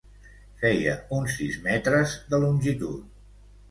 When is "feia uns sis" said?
0.63-1.61